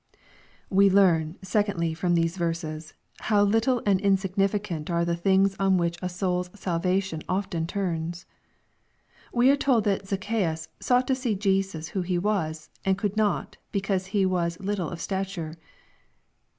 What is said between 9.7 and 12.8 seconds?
that ZacchaBUs" sought to see Jesus^ho he was;